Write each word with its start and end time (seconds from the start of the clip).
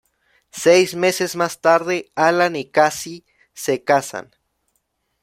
Seis 0.55 0.95
meses 0.95 1.35
más 1.35 1.61
tarde, 1.61 2.09
Alan 2.15 2.55
y 2.55 2.65
Cassie 2.71 3.23
se 3.53 3.83
casan. 3.83 4.35